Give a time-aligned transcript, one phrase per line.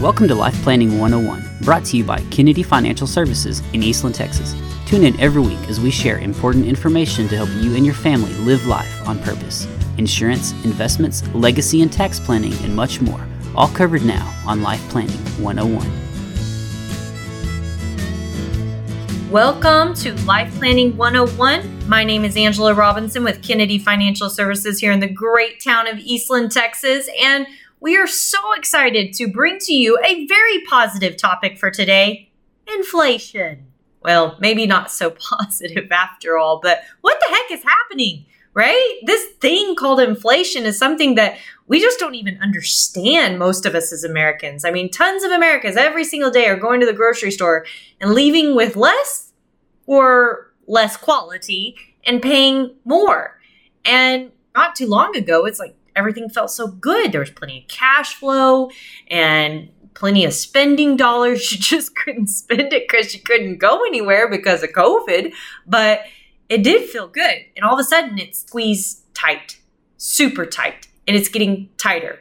[0.00, 4.54] Welcome to Life Planning 101, brought to you by Kennedy Financial Services in Eastland, Texas.
[4.86, 8.32] Tune in every week as we share important information to help you and your family
[8.34, 9.66] live life on purpose.
[9.96, 13.26] Insurance, investments, legacy and tax planning, and much more.
[13.56, 15.90] All covered now on Life Planning 101.
[19.32, 21.88] Welcome to Life Planning 101.
[21.88, 25.98] My name is Angela Robinson with Kennedy Financial Services here in the great town of
[25.98, 27.08] Eastland, Texas.
[27.20, 27.48] And
[27.80, 32.30] we are so excited to bring to you a very positive topic for today
[32.66, 33.66] inflation.
[34.02, 38.98] Well, maybe not so positive after all, but what the heck is happening, right?
[39.04, 43.92] This thing called inflation is something that we just don't even understand, most of us
[43.92, 44.64] as Americans.
[44.64, 47.66] I mean, tons of Americans every single day are going to the grocery store
[48.00, 49.32] and leaving with less
[49.86, 53.38] or less quality and paying more.
[53.84, 57.12] And not too long ago, it's like everything felt so good.
[57.12, 58.70] There was plenty of cash flow
[59.08, 61.42] and plenty of spending dollars.
[61.48, 65.32] She just couldn't spend it because she couldn't go anywhere because of COVID.
[65.66, 66.02] But
[66.48, 67.44] it did feel good.
[67.56, 69.58] And all of a sudden, it's squeezed tight,
[69.96, 72.20] super tight, and it's getting tighter.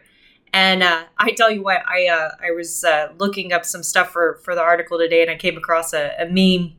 [0.53, 4.11] And uh, I tell you what, I uh, I was uh, looking up some stuff
[4.11, 6.73] for for the article today, and I came across a, a meme,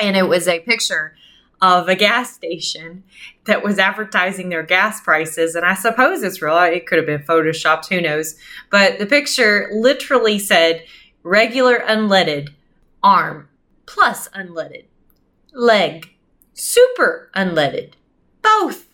[0.00, 1.14] and it was a picture
[1.62, 3.04] of a gas station
[3.44, 5.54] that was advertising their gas prices.
[5.54, 6.58] And I suppose it's real.
[6.58, 8.34] It could have been photoshopped, who knows.
[8.68, 10.84] But the picture literally said
[11.22, 12.50] regular unleaded,
[13.02, 13.48] arm
[13.86, 14.86] plus unleaded,
[15.54, 16.12] leg,
[16.52, 17.92] super unleaded,
[18.42, 18.88] both.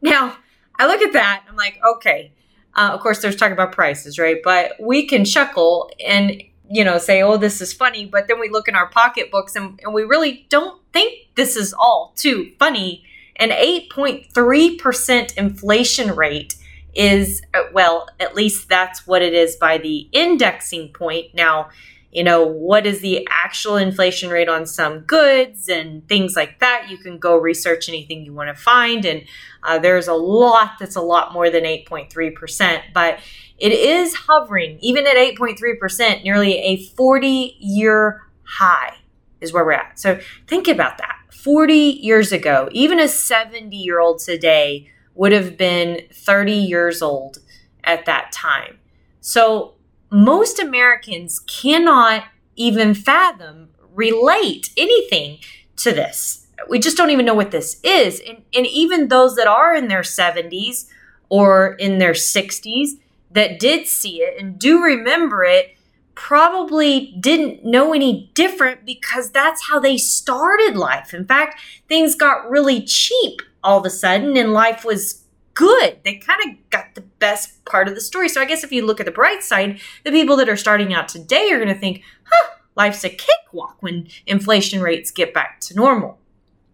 [0.00, 0.38] Now,
[0.78, 2.32] I look at that, I'm like, okay.
[2.74, 4.38] Uh, of course, there's talking about prices, right?
[4.42, 8.48] But we can chuckle and you know, say, oh, this is funny, but then we
[8.48, 13.04] look in our pocketbooks and, and we really don't think this is all too funny.
[13.36, 16.56] An 8.3% inflation rate
[16.94, 21.34] is, uh, well, at least that's what it is by the indexing point.
[21.34, 21.68] Now,
[22.10, 26.86] you know, what is the actual inflation rate on some goods and things like that?
[26.88, 29.04] You can go research anything you want to find.
[29.04, 29.24] And
[29.62, 32.80] uh, there's a lot that's a lot more than 8.3%.
[32.94, 33.18] But
[33.58, 38.96] it is hovering, even at 8.3%, nearly a 40 year high
[39.40, 39.98] is where we're at.
[39.98, 41.16] So think about that.
[41.30, 47.38] 40 years ago, even a 70 year old today would have been 30 years old
[47.84, 48.78] at that time.
[49.20, 49.74] So
[50.10, 52.24] most Americans cannot
[52.56, 55.38] even fathom, relate anything
[55.76, 56.46] to this.
[56.68, 58.20] We just don't even know what this is.
[58.26, 60.88] And, and even those that are in their 70s
[61.28, 62.90] or in their 60s,
[63.30, 65.76] that did see it and do remember it
[66.14, 71.12] probably didn't know any different because that's how they started life.
[71.12, 75.98] In fact, things got really cheap all of a sudden and life was good.
[76.04, 78.28] They kind of got the best part of the story.
[78.28, 80.94] So I guess if you look at the bright side, the people that are starting
[80.94, 85.60] out today are going to think, huh, life's a cakewalk when inflation rates get back
[85.60, 86.18] to normal.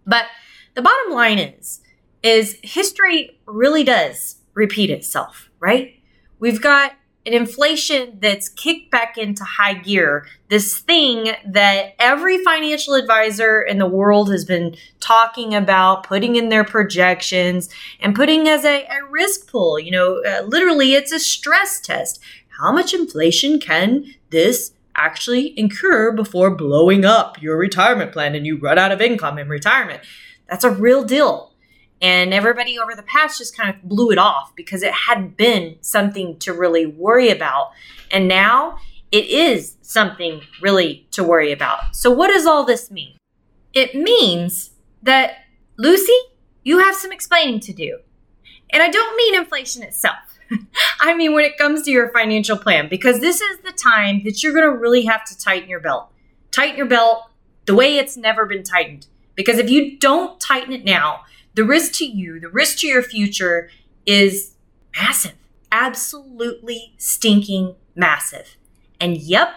[0.07, 0.27] But
[0.75, 1.81] the bottom line is,
[2.23, 5.99] is history really does repeat itself, right?
[6.43, 6.95] We've got
[7.25, 10.27] an inflation that's kicked back into high gear.
[10.49, 16.49] This thing that every financial advisor in the world has been talking about, putting in
[16.49, 17.69] their projections
[18.01, 19.79] and putting as a, a risk pool.
[19.79, 22.19] You know, uh, literally, it's a stress test.
[22.61, 28.59] How much inflation can this actually incur before blowing up your retirement plan and you
[28.59, 30.03] run out of income in retirement?
[30.49, 31.52] That's a real deal.
[32.03, 35.77] And everybody over the past just kind of blew it off because it hadn't been
[35.81, 37.71] something to really worry about.
[38.11, 38.79] And now
[39.13, 41.95] it is something really to worry about.
[41.95, 43.17] So, what does all this mean?
[43.73, 45.45] It means that,
[45.79, 46.13] Lucy,
[46.65, 48.01] you have some explaining to do.
[48.71, 50.17] And I don't mean inflation itself.
[51.01, 54.43] I mean, when it comes to your financial plan, because this is the time that
[54.43, 56.11] you're going to really have to tighten your belt.
[56.51, 57.31] Tighten your belt
[57.67, 59.07] the way it's never been tightened.
[59.35, 61.23] Because if you don't tighten it now,
[61.55, 63.71] the risk to you, the risk to your future
[64.07, 64.55] is
[64.97, 65.35] massive.
[65.71, 68.57] Absolutely stinking massive.
[69.01, 69.55] And yep,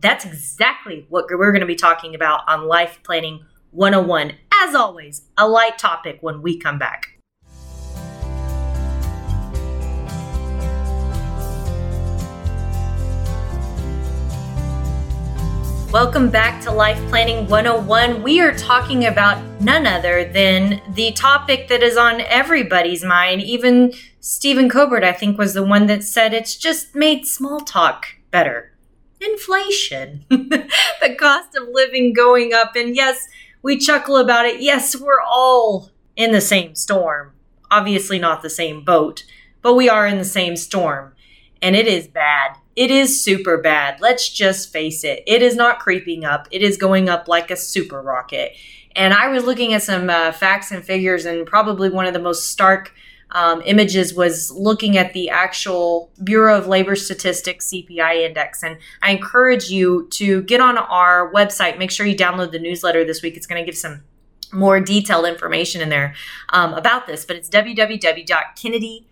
[0.00, 4.32] that's exactly what we're going to be talking about on Life Planning 101.
[4.62, 7.13] As always, a light topic when we come back.
[15.94, 18.24] Welcome back to Life Planning 101.
[18.24, 23.42] We are talking about none other than the topic that is on everybody's mind.
[23.42, 28.06] Even Stephen Colbert, I think, was the one that said it's just made small talk
[28.32, 28.72] better.
[29.20, 32.74] Inflation, the cost of living going up.
[32.74, 33.28] And yes,
[33.62, 34.60] we chuckle about it.
[34.60, 37.34] Yes, we're all in the same storm.
[37.70, 39.22] Obviously, not the same boat,
[39.62, 41.14] but we are in the same storm.
[41.62, 42.56] And it is bad.
[42.76, 44.00] It is super bad.
[44.00, 45.22] Let's just face it.
[45.26, 48.52] It is not creeping up, it is going up like a super rocket.
[48.96, 52.20] And I was looking at some uh, facts and figures, and probably one of the
[52.20, 52.94] most stark
[53.32, 58.62] um, images was looking at the actual Bureau of Labor Statistics CPI index.
[58.62, 61.76] And I encourage you to get on our website.
[61.76, 63.36] Make sure you download the newsletter this week.
[63.36, 64.04] It's going to give some
[64.52, 66.14] more detailed information in there
[66.50, 69.06] um, about this, but it's www.kennedy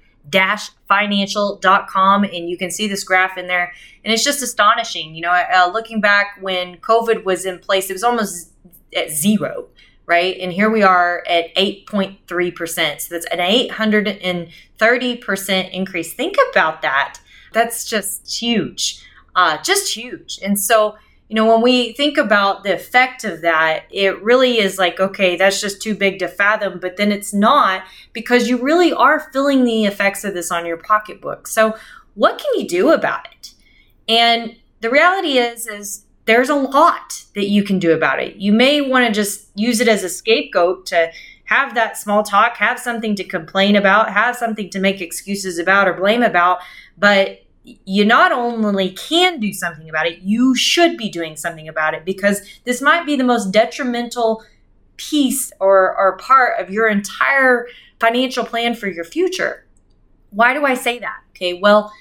[0.88, 3.72] financial.com and you can see this graph in there
[4.04, 7.92] and it's just astonishing you know uh, looking back when covid was in place it
[7.92, 8.50] was almost
[8.96, 9.68] at zero
[10.06, 10.38] right?
[10.40, 13.00] And here we are at 8.3%.
[13.00, 16.12] So that's an 830% increase.
[16.12, 17.20] Think about that.
[17.52, 19.00] That's just huge,
[19.34, 20.40] uh, just huge.
[20.42, 20.96] And so,
[21.32, 25.34] you know, when we think about the effect of that, it really is like, okay,
[25.34, 26.78] that's just too big to fathom.
[26.78, 30.76] But then it's not because you really are feeling the effects of this on your
[30.76, 31.46] pocketbook.
[31.46, 31.74] So,
[32.12, 33.54] what can you do about it?
[34.10, 38.36] And the reality is, is there's a lot that you can do about it.
[38.36, 41.12] You may want to just use it as a scapegoat to
[41.46, 45.88] have that small talk, have something to complain about, have something to make excuses about
[45.88, 46.58] or blame about,
[46.98, 51.94] but you not only can do something about it, you should be doing something about
[51.94, 54.44] it because this might be the most detrimental
[54.96, 57.66] piece or, or part of your entire
[58.00, 59.64] financial plan for your future.
[60.30, 61.20] Why do I say that?
[61.30, 61.92] Okay, well,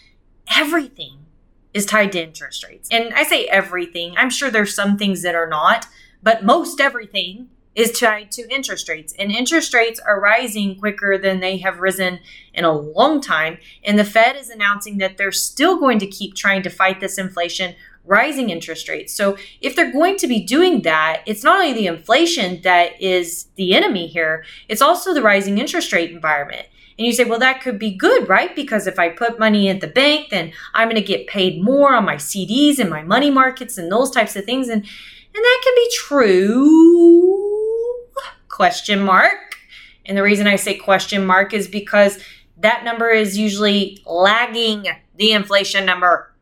[0.56, 1.26] everything
[1.74, 2.90] is tied to interest rates.
[2.92, 5.86] And I say everything, I'm sure there's some things that are not,
[6.24, 9.14] but most everything is tied to interest rates.
[9.18, 12.20] And interest rates are rising quicker than they have risen
[12.54, 13.58] in a long time.
[13.84, 17.18] And the Fed is announcing that they're still going to keep trying to fight this
[17.18, 17.76] inflation,
[18.06, 19.14] rising interest rates.
[19.14, 23.46] So if they're going to be doing that, it's not only the inflation that is
[23.56, 26.68] the enemy here, it's also the rising interest rate environment.
[26.98, 28.54] And you say, well, that could be good, right?
[28.56, 31.96] Because if I put money at the bank, then I'm going to get paid more
[31.96, 34.68] on my CDs and my money markets and those types of things.
[34.68, 37.51] And, and that can be true.
[38.52, 39.58] Question mark.
[40.06, 42.20] And the reason I say question mark is because
[42.58, 46.34] that number is usually lagging the inflation number,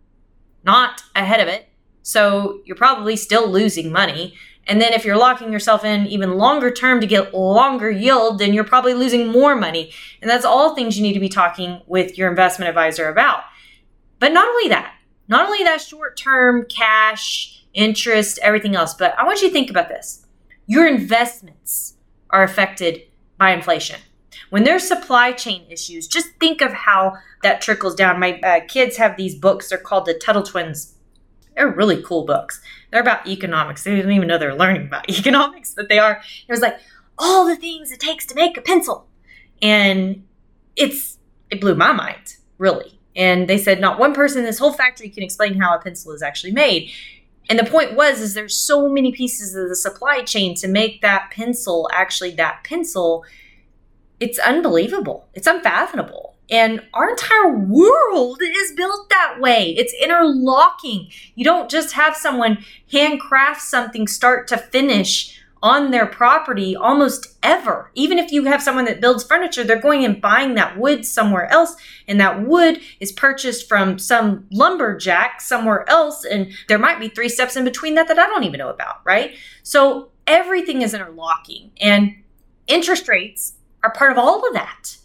[0.64, 1.70] not ahead of it.
[2.02, 4.34] So you're probably still losing money.
[4.66, 8.54] And then if you're locking yourself in even longer term to get longer yield, then
[8.54, 9.92] you're probably losing more money.
[10.22, 13.44] And that's all things you need to be talking with your investment advisor about.
[14.20, 14.96] But not only that,
[15.28, 19.70] not only that short term cash, interest, everything else, but I want you to think
[19.70, 20.26] about this.
[20.66, 21.96] Your investments
[22.30, 23.02] are affected
[23.38, 24.00] by inflation.
[24.50, 28.20] When there's supply chain issues, just think of how that trickles down.
[28.20, 30.96] My uh, kids have these books, they're called the Tuttle Twins
[31.60, 32.62] they're really cool books.
[32.90, 33.84] They're about economics.
[33.84, 36.22] They don't even know they're learning about economics, but they are.
[36.48, 36.80] It was like
[37.18, 39.08] all the things it takes to make a pencil.
[39.62, 40.26] And
[40.78, 41.18] it's
[41.52, 43.00] it blew my mind, really.
[43.16, 46.14] And they said not one person in this whole factory can explain how a pencil
[46.14, 46.92] is actually made.
[47.50, 51.02] And the point was is there's so many pieces of the supply chain to make
[51.02, 53.26] that pencil actually that pencil.
[54.20, 55.28] It's unbelievable.
[55.34, 56.36] It's unfathomable.
[56.52, 59.76] And our entire world is built that way.
[59.78, 61.10] It's interlocking.
[61.36, 67.92] You don't just have someone handcraft something start to finish on their property almost ever.
[67.96, 71.52] Even if you have someone that builds furniture, they're going and buying that wood somewhere
[71.52, 71.76] else.
[72.08, 76.26] And that wood is purchased from some lumberjack somewhere else.
[76.26, 79.02] And there might be three steps in between that that I don't even know about,
[79.04, 79.36] right?
[79.64, 81.72] So everything is interlocking.
[81.80, 82.16] And
[82.68, 84.98] interest rates are part of all of that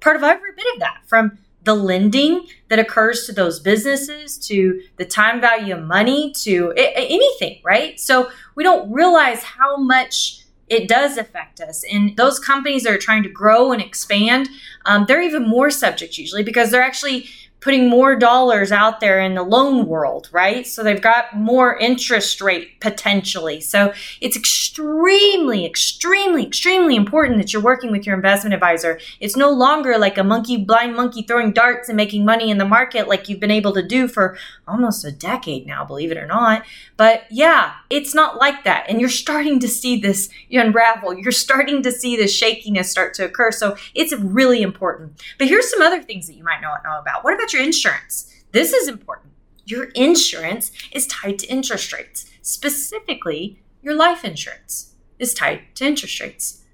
[0.00, 4.82] part of every bit of that from the lending that occurs to those businesses to
[4.96, 8.00] the time value of money to anything, right?
[8.00, 11.84] So we don't realize how much it does affect us.
[11.92, 14.48] And those companies that are trying to grow and expand,
[14.86, 17.28] um, they're even more subject usually because they're actually
[17.60, 20.66] putting more dollars out there in the loan world, right?
[20.66, 23.60] So they've got more interest rate potentially.
[23.60, 28.98] So it's extremely, extremely, extremely important that you're working with your investment advisor.
[29.20, 32.64] It's no longer like a monkey, blind monkey throwing darts and making money in the
[32.64, 36.26] market like you've been able to do for almost a decade now, believe it or
[36.26, 36.64] not.
[36.96, 38.86] But yeah, it's not like that.
[38.88, 41.18] And you're starting to see this unravel.
[41.18, 43.50] You're starting to see this shakiness start to occur.
[43.52, 45.20] So it's really important.
[45.38, 47.24] But here's some other things that you might not know about.
[47.24, 48.32] What about your insurance.
[48.52, 49.32] This is important.
[49.64, 52.30] Your insurance is tied to interest rates.
[52.42, 56.64] Specifically, your life insurance is tied to interest rates.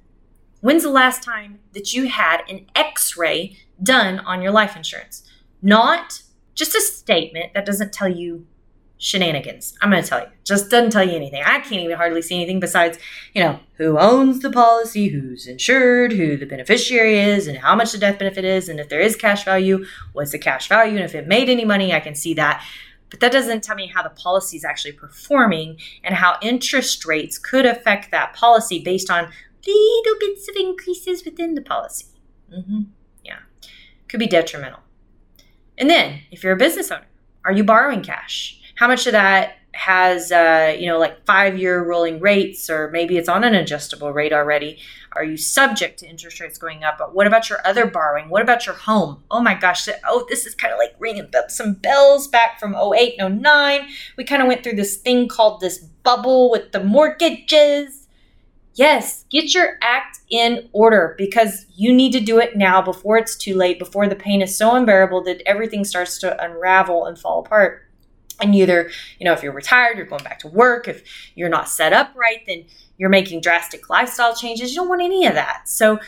[0.61, 5.23] When's the last time that you had an x ray done on your life insurance?
[5.63, 6.23] Not
[6.55, 8.47] just a statement that doesn't tell you
[8.99, 9.77] shenanigans.
[9.81, 10.27] I'm going to tell you.
[10.45, 11.43] Just doesn't tell you anything.
[11.45, 12.99] I can't even hardly see anything besides,
[13.35, 17.93] you know, who owns the policy, who's insured, who the beneficiary is, and how much
[17.93, 21.05] the death benefit is, and if there is cash value, what's the cash value, and
[21.05, 22.65] if it made any money, I can see that.
[23.11, 27.39] But that doesn't tell me how the policy is actually performing and how interest rates
[27.39, 29.31] could affect that policy based on
[29.67, 32.07] little bits of increases within the policy.
[32.53, 32.83] Mm-hmm.
[33.25, 33.39] Yeah,
[34.09, 34.81] could be detrimental.
[35.79, 37.07] And then, if you're a business owner,
[37.45, 38.61] are you borrowing cash?
[38.77, 43.19] How much of that has uh, you know like five year rolling rates or maybe
[43.19, 44.79] it's on an adjustable rate already?
[45.13, 46.99] Are you subject to interest rates going up?
[46.99, 48.29] But what about your other borrowing?
[48.29, 49.23] What about your home?
[49.31, 53.17] Oh my gosh oh this is kind of like ringing some bells back from 08
[53.19, 58.09] and 09 we kind of went through this thing called this bubble with the mortgages.
[58.75, 63.37] Yes get your act in order because you need to do it now before it's
[63.37, 67.41] too late before the pain is so unbearable that everything starts to unravel and fall
[67.41, 67.86] apart
[68.41, 71.03] and either you know if you're retired you're going back to work if
[71.35, 72.65] you're not set up right then
[72.97, 74.73] you're making drastic lifestyle changes.
[74.73, 75.69] You don't want any of that.
[75.69, 75.99] So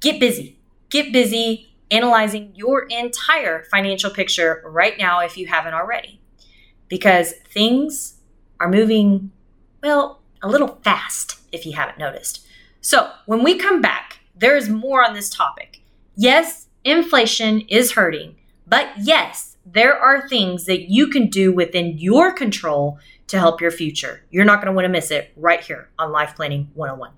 [0.00, 0.58] get busy.
[0.88, 6.20] Get busy analyzing your entire financial picture right now if you haven't already.
[6.88, 8.14] Because things
[8.60, 9.32] are moving
[9.82, 12.46] well a little fast if you haven't noticed.
[12.80, 15.80] So when we come back there's more on this topic.
[16.14, 22.32] Yes inflation is hurting but yes there are things that you can do within your
[22.32, 24.22] control to help your future.
[24.30, 27.10] You're not going to want to miss it right here on Life Planning 101.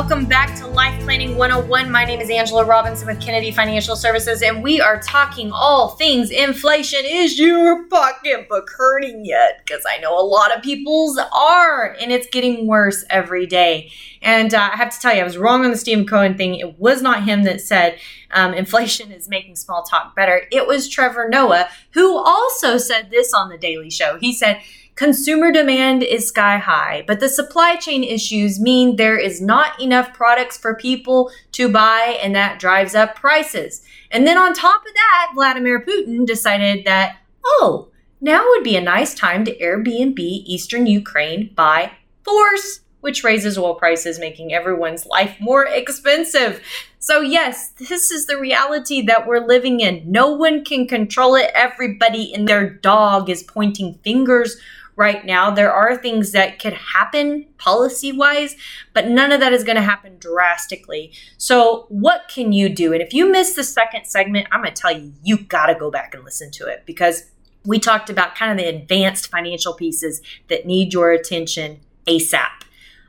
[0.00, 1.90] Welcome back to Life Planning 101.
[1.90, 6.30] My name is Angela Robinson with Kennedy Financial Services, and we are talking all things
[6.30, 7.00] inflation.
[7.02, 9.60] Is your pocketbook hurting yet?
[9.66, 13.90] Because I know a lot of people's are, and it's getting worse every day.
[14.22, 16.54] And uh, I have to tell you, I was wrong on the Stephen Cohen thing.
[16.54, 17.98] It was not him that said
[18.30, 20.42] um, inflation is making small talk better.
[20.52, 24.16] It was Trevor Noah, who also said this on The Daily Show.
[24.20, 24.60] He said,
[24.98, 30.12] Consumer demand is sky high, but the supply chain issues mean there is not enough
[30.12, 33.80] products for people to buy, and that drives up prices.
[34.10, 38.80] And then on top of that, Vladimir Putin decided that, oh, now would be a
[38.80, 41.92] nice time to Airbnb eastern Ukraine by
[42.24, 46.62] force, which raises oil prices, making everyone's life more expensive.
[46.98, 50.10] So, yes, this is the reality that we're living in.
[50.10, 51.50] No one can control it.
[51.54, 54.56] Everybody and their dog is pointing fingers
[54.96, 55.50] right now.
[55.50, 58.56] There are things that could happen policy wise,
[58.92, 61.12] but none of that is going to happen drastically.
[61.38, 62.92] So, what can you do?
[62.92, 65.74] And if you missed the second segment, I'm going to tell you, you got to
[65.76, 67.30] go back and listen to it because
[67.64, 72.64] we talked about kind of the advanced financial pieces that need your attention ASAP.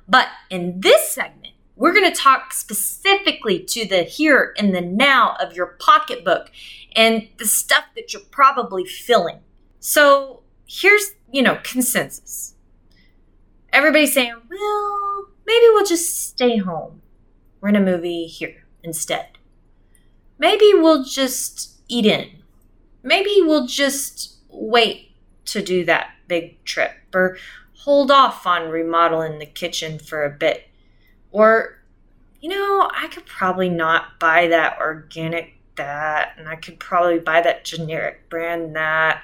[0.10, 5.38] But in this segment, we're going to talk specifically to the here and the now
[5.40, 6.52] of your pocketbook
[6.96, 9.40] and the stuff that you're probably filling.
[9.80, 12.56] So, here's you know, consensus.
[13.72, 17.02] Everybody's saying, well, maybe we'll just stay home,
[17.62, 19.38] rent a movie here instead.
[20.38, 22.30] Maybe we'll just eat in.
[23.04, 25.12] Maybe we'll just wait
[25.46, 27.38] to do that big trip or
[27.80, 30.68] hold off on remodeling the kitchen for a bit.
[31.32, 31.80] Or,
[32.42, 37.42] you know, I could probably not buy that organic that, and I could probably buy
[37.42, 39.24] that generic brand that.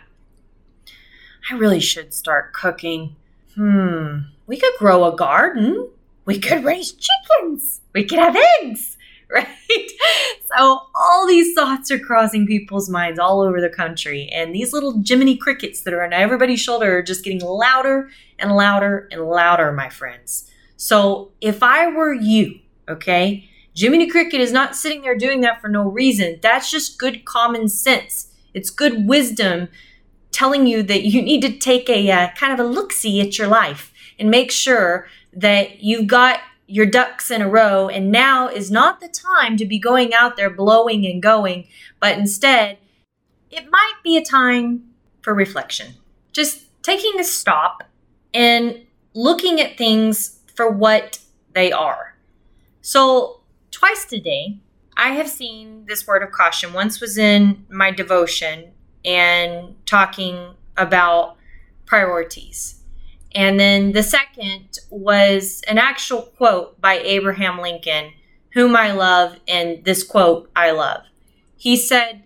[1.49, 3.15] I really should start cooking.
[3.55, 5.89] Hmm, we could grow a garden.
[6.23, 7.81] We could raise chickens.
[7.93, 8.97] We could have eggs,
[9.31, 9.47] right?
[10.55, 14.29] So, all these thoughts are crossing people's minds all over the country.
[14.31, 18.55] And these little Jiminy crickets that are on everybody's shoulder are just getting louder and
[18.55, 20.49] louder and louder, my friends.
[20.77, 25.67] So, if I were you, okay, Jiminy Cricket is not sitting there doing that for
[25.67, 26.39] no reason.
[26.41, 28.31] That's just good common sense.
[28.53, 29.67] It's good wisdom
[30.31, 33.37] telling you that you need to take a uh, kind of a look see at
[33.37, 38.47] your life and make sure that you've got your ducks in a row and now
[38.47, 41.67] is not the time to be going out there blowing and going,
[41.99, 42.77] but instead,
[43.51, 44.83] it might be a time
[45.21, 45.93] for reflection.
[46.33, 47.83] Just taking a stop
[48.33, 48.81] and
[49.13, 51.19] looking at things for what
[51.53, 52.15] they are.
[52.81, 53.41] So,
[53.71, 54.57] twice today,
[54.97, 56.73] I have seen this word of caution.
[56.73, 58.71] Once was in my devotion,
[59.05, 61.37] and talking about
[61.85, 62.81] priorities.
[63.35, 68.13] And then the second was an actual quote by Abraham Lincoln,
[68.53, 71.01] whom I love, and this quote I love.
[71.57, 72.23] He said,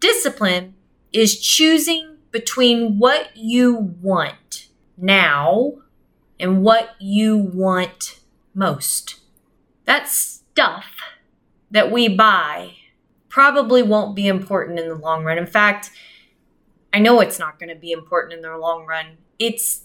[0.00, 0.74] Discipline
[1.12, 4.66] is choosing between what you want
[4.96, 5.74] now
[6.40, 8.18] and what you want
[8.52, 9.20] most.
[9.84, 10.86] That's stuff
[11.70, 12.72] that we buy
[13.28, 15.38] probably won't be important in the long run.
[15.38, 15.90] In fact,
[16.92, 19.18] I know it's not going to be important in the long run.
[19.38, 19.82] It's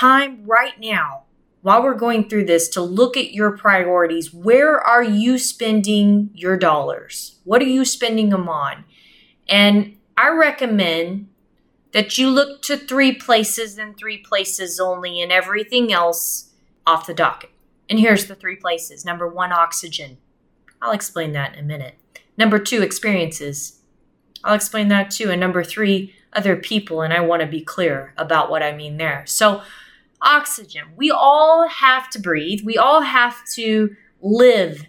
[0.00, 1.22] time right now,
[1.62, 4.32] while we're going through this, to look at your priorities.
[4.32, 7.38] Where are you spending your dollars?
[7.44, 8.84] What are you spending them on?
[9.48, 11.28] And I recommend
[11.92, 16.52] that you look to three places and three places only, and everything else
[16.86, 17.50] off the docket.
[17.88, 19.04] And here's the three places.
[19.04, 20.18] Number one, oxygen.
[20.82, 21.94] I'll explain that in a minute.
[22.36, 23.80] Number two, experiences.
[24.44, 25.30] I'll explain that too.
[25.30, 27.00] And number three, other people.
[27.00, 29.24] And I want to be clear about what I mean there.
[29.26, 29.62] So,
[30.22, 30.84] oxygen.
[30.96, 32.62] We all have to breathe.
[32.64, 34.86] We all have to live.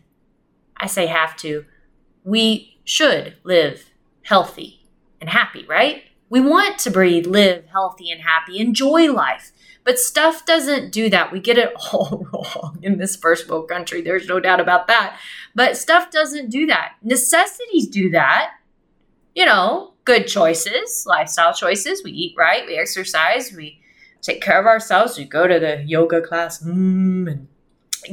[0.75, 1.65] I say have to.
[2.23, 3.91] We should live
[4.23, 4.87] healthy
[5.19, 6.03] and happy, right?
[6.29, 9.51] We want to breathe, live healthy and happy, enjoy life.
[9.83, 11.31] But stuff doesn't do that.
[11.31, 14.01] We get it all wrong in this first world country.
[14.01, 15.17] There's no doubt about that.
[15.55, 16.95] But stuff doesn't do that.
[17.01, 18.51] Necessities do that.
[19.33, 22.03] You know, good choices, lifestyle choices.
[22.03, 23.81] We eat right, we exercise, we
[24.27, 25.17] take care of ourselves.
[25.17, 27.47] We go to the yoga class mm, and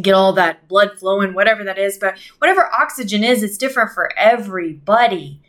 [0.01, 1.99] get all that blood flowing, whatever that is.
[1.99, 5.43] But whatever oxygen is, it's different for everybody.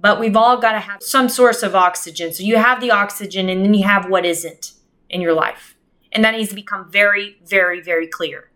[0.00, 2.32] But we've all got to have some source of oxygen.
[2.32, 4.72] So you have the oxygen and then you have what isn't
[5.08, 5.76] in your life.
[6.12, 8.50] And that needs to become very, very, very clear.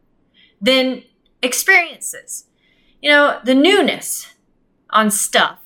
[0.61, 1.05] Then
[1.43, 2.47] experiences.
[3.01, 4.35] You know, the newness
[4.91, 5.59] on stuff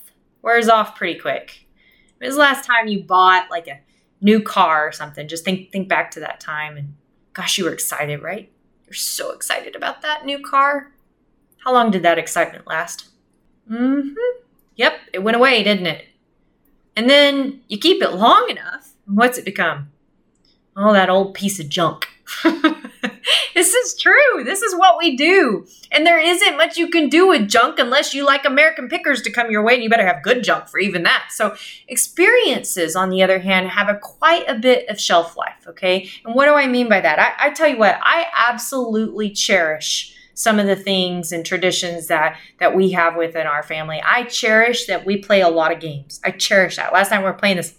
[0.42, 1.66] wears off pretty quick.
[2.18, 3.80] When was the last time you bought like a
[4.20, 5.28] new car or something?
[5.28, 6.94] Just think think back to that time and
[7.32, 8.50] gosh, you were excited, right?
[8.86, 10.92] You're so excited about that new car.
[11.64, 13.08] How long did that excitement last?
[13.70, 14.14] Mm-hmm.
[14.76, 16.06] Yep, it went away, didn't it?
[16.94, 19.90] And then you keep it long enough, what's it become?
[20.76, 22.08] Oh, that old piece of junk.
[23.56, 24.44] this is true.
[24.44, 25.66] This is what we do.
[25.90, 29.30] And there isn't much you can do with junk unless you like American pickers to
[29.30, 31.28] come your way, and you better have good junk for even that.
[31.30, 31.56] So,
[31.88, 36.06] experiences, on the other hand, have a quite a bit of shelf life, okay?
[36.26, 37.18] And what do I mean by that?
[37.18, 42.36] I, I tell you what, I absolutely cherish some of the things and traditions that
[42.60, 44.02] that we have within our family.
[44.04, 46.20] I cherish that we play a lot of games.
[46.22, 46.92] I cherish that.
[46.92, 47.74] Last time we were playing this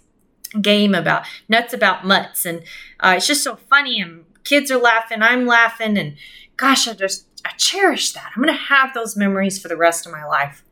[0.60, 2.62] game about nuts about mutts and
[3.00, 6.16] uh, it's just so funny and kids are laughing i'm laughing and
[6.56, 8.30] gosh i just i cherish that.
[8.34, 10.64] I'm gonna have those memories for the rest of my life.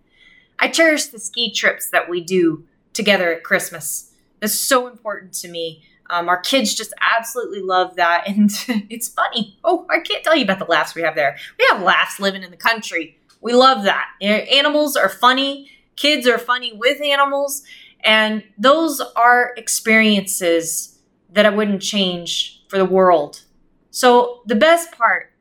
[0.58, 4.12] I cherish the ski trips that we do together at christmas.
[4.40, 5.84] That's so important to me.
[6.08, 8.50] Um, our kids just absolutely love that and
[8.88, 9.58] it's funny.
[9.62, 11.36] Oh i can't tell you about the laughs we have there.
[11.58, 13.18] We have laughs living in the country.
[13.42, 14.08] We love that.
[14.22, 15.70] Animals are funny.
[15.96, 17.62] Kids are funny with animals
[18.00, 20.98] and those are experiences
[21.30, 23.42] that I wouldn't change for the world.
[23.96, 25.32] So the best part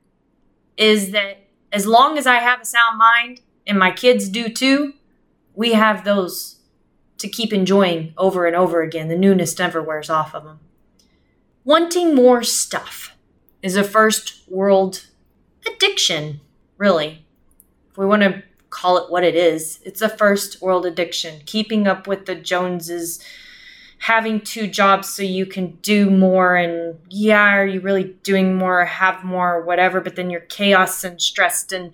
[0.77, 4.93] is that as long as I have a sound mind and my kids do too,
[5.55, 6.61] we have those
[7.17, 9.09] to keep enjoying over and over again.
[9.09, 10.61] The newness never wears off of them.
[11.65, 13.17] Wanting more stuff
[13.61, 15.07] is a first world
[15.67, 16.39] addiction,
[16.77, 17.25] really.
[17.91, 19.81] If we want to call it what it is.
[19.83, 21.41] It's a first world addiction.
[21.45, 23.21] Keeping up with the Joneses,
[24.05, 28.85] having two jobs so you can do more and yeah, are you really doing more,
[28.85, 31.91] have more, or whatever, but then you're chaos and stressed and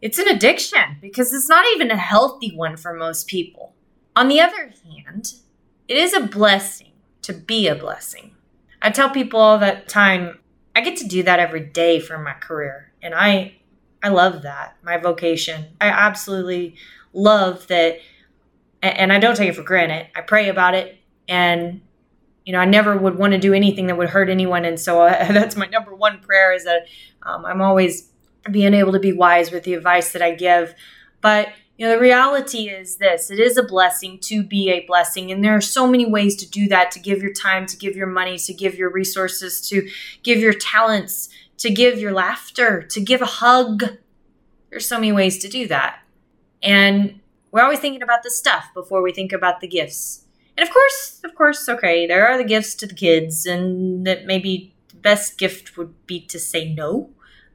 [0.00, 3.74] it's an addiction because it's not even a healthy one for most people.
[4.14, 5.34] On the other hand,
[5.88, 8.36] it is a blessing to be a blessing.
[8.80, 10.38] I tell people all that time,
[10.76, 12.92] I get to do that every day for my career.
[13.02, 13.56] And I
[14.00, 15.70] I love that, my vocation.
[15.80, 16.76] I absolutely
[17.12, 17.98] love that.
[18.80, 20.06] And I don't take it for granted.
[20.14, 20.95] I pray about it.
[21.28, 21.80] And,
[22.44, 24.64] you know, I never would want to do anything that would hurt anyone.
[24.64, 26.86] And so uh, that's my number one prayer is that
[27.22, 28.10] um, I'm always
[28.50, 30.74] being able to be wise with the advice that I give.
[31.20, 35.32] But, you know, the reality is this it is a blessing to be a blessing.
[35.32, 37.96] And there are so many ways to do that to give your time, to give
[37.96, 39.88] your money, to give your resources, to
[40.22, 43.84] give your talents to give your laughter, to give a hug.
[44.70, 46.00] There's so many ways to do that.
[46.62, 50.25] And we're always thinking about the stuff before we think about the gifts.
[50.56, 54.24] And of course, of course, okay, there are the gifts to the kids, and that
[54.24, 57.10] maybe the best gift would be to say no.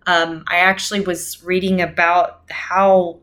[0.07, 3.19] Um, I actually was reading about how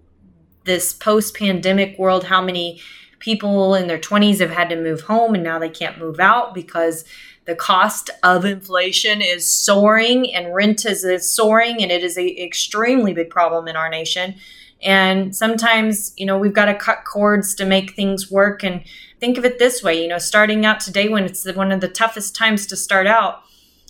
[0.65, 2.81] this post pandemic world, how many
[3.19, 6.55] people in their 20s have had to move home and now they can't move out
[6.55, 7.05] because
[7.47, 12.43] the cost of inflation is soaring and rent is, is soaring and it is a
[12.43, 14.35] extremely big problem in our nation
[14.83, 18.85] and sometimes you know we've got to cut cords to make things work and
[19.21, 21.89] think of it this way you know starting out today when it's one of the
[21.89, 23.43] toughest times to start out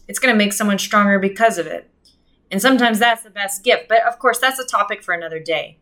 [0.08, 1.90] it's going to make someone stronger because of it
[2.50, 3.88] And sometimes that's the best gift.
[3.88, 5.78] But of course, that's a topic for another day.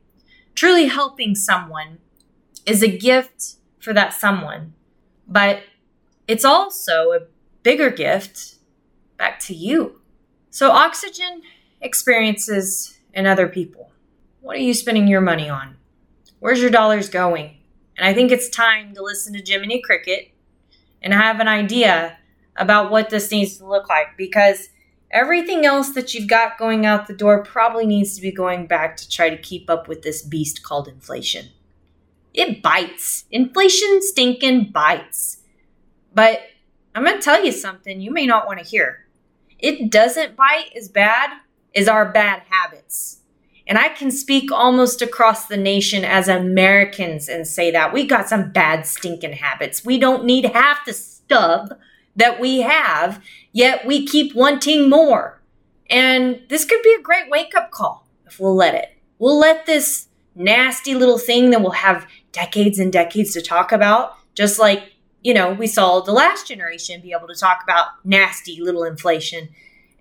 [0.55, 1.99] Truly helping someone
[2.67, 4.75] is a gift for that someone.
[5.29, 5.63] But
[6.29, 7.21] it's also a
[7.63, 8.57] bigger gift
[9.17, 10.01] back to you.
[10.51, 11.43] So, oxygen
[11.81, 13.93] experiences in other people.
[14.41, 15.77] What are you spending your money on?
[16.41, 17.59] Where's your dollars going?
[17.97, 20.33] And I think it's time to listen to Jiminy Cricket
[21.03, 22.19] and have an idea
[22.57, 24.69] about what this needs to look like because
[25.11, 28.97] everything else that you've got going out the door probably needs to be going back
[28.97, 31.47] to try to keep up with this beast called inflation.
[32.35, 33.25] It bites.
[33.31, 35.39] Inflation stinking bites.
[36.13, 36.43] But
[36.95, 39.07] I'm going to tell you something you may not want to hear.
[39.59, 41.31] It doesn't bite as bad
[41.75, 43.21] as our bad habits.
[43.67, 48.29] And I can speak almost across the nation as Americans and say that we got
[48.29, 49.85] some bad stinking habits.
[49.85, 51.71] We don't need half the stuff
[52.15, 55.43] that we have, yet we keep wanting more.
[55.91, 58.97] And this could be a great wake up call if we'll let it.
[59.19, 64.15] We'll let this nasty little thing that we'll have decades and decades to talk about,
[64.35, 68.61] just like, you know, we saw the last generation be able to talk about nasty
[68.61, 69.49] little inflation,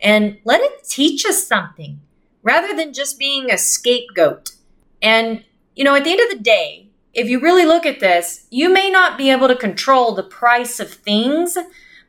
[0.01, 1.99] and let it teach us something
[2.45, 4.51] rather than just being a scapegoat.
[5.01, 5.43] And,
[5.75, 8.69] you know, at the end of the day, if you really look at this, you
[8.69, 11.57] may not be able to control the price of things,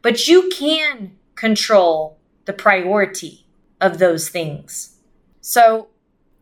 [0.02, 3.46] but you can control the priority
[3.80, 4.98] of those things.
[5.40, 5.88] So,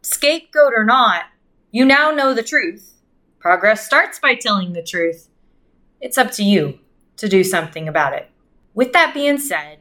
[0.02, 1.26] scapegoat or not,
[1.70, 2.94] you now know the truth.
[3.38, 5.28] Progress starts by telling the truth.
[6.00, 6.80] It's up to you
[7.18, 8.28] to do something about it.
[8.74, 9.78] With that being said,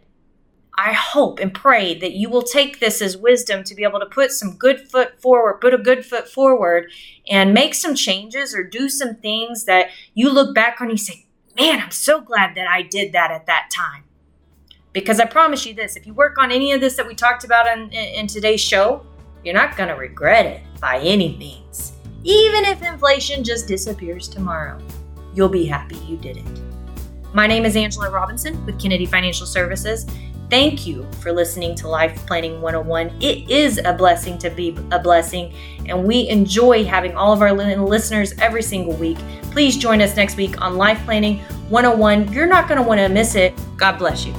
[0.76, 4.08] I hope and pray that you will take this as wisdom to be able to
[4.08, 6.90] put some good foot forward, put a good foot forward,
[7.30, 11.04] and make some changes or do some things that you look back on and you
[11.04, 14.04] say, man, I'm so glad that I did that at that time.
[14.94, 17.44] Because I promise you this if you work on any of this that we talked
[17.44, 19.06] about in, in today's show,
[19.44, 21.94] you're not going to regret it by any means.
[22.24, 24.80] Even if inflation just disappears tomorrow,
[25.36, 26.46] you'll be happy you did it.
[27.34, 30.06] My name is Angela Robinson with Kennedy Financial Services.
[30.54, 33.18] Thank you for listening to Life Planning 101.
[33.20, 35.52] It is a blessing to be a blessing,
[35.88, 39.18] and we enjoy having all of our listeners every single week.
[39.50, 41.40] Please join us next week on Life Planning
[41.70, 42.32] 101.
[42.32, 43.60] You're not going to want to miss it.
[43.78, 44.34] God bless you.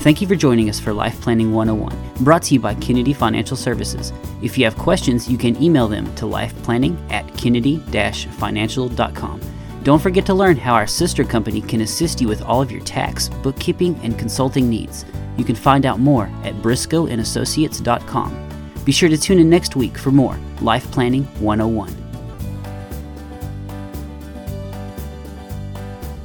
[0.00, 3.56] Thank you for joining us for Life Planning 101, brought to you by Kennedy Financial
[3.56, 4.12] Services.
[4.42, 9.40] If you have questions, you can email them to lifeplanning at kennedy-financial.com.
[9.82, 12.82] Don't forget to learn how our sister company can assist you with all of your
[12.82, 15.04] tax, bookkeeping, and consulting needs.
[15.36, 18.48] You can find out more at briscoeandassociates.com.
[18.84, 21.96] Be sure to tune in next week for more Life Planning 101.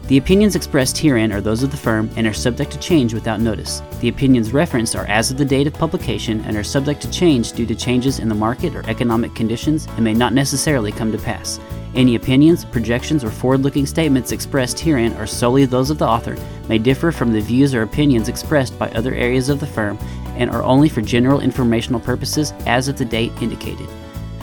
[0.08, 3.42] The opinions expressed herein are those of the firm and are subject to change without
[3.42, 3.82] notice.
[4.00, 7.54] The opinions referenced are as of the date of publication and are subject to change
[7.54, 11.18] due to changes in the market or economic conditions and may not necessarily come to
[11.18, 11.60] pass.
[11.98, 16.38] Any opinions, projections, or forward looking statements expressed herein are solely those of the author,
[16.70, 19.98] may differ from the views or opinions expressed by other areas of the firm,
[20.36, 23.90] and are only for general informational purposes as of the date indicated.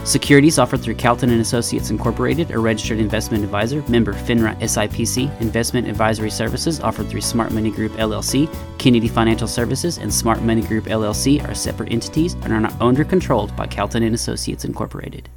[0.03, 5.41] Securities offered through Calton and Associates Incorporated, a registered investment advisor, member FINRA SIPC.
[5.41, 8.53] Investment advisory services offered through Smart Money Group LLC.
[8.79, 12.99] Kennedy Financial Services and Smart Money Group LLC are separate entities and are not owned
[12.99, 15.31] or controlled by Calton and Associates Incorporated.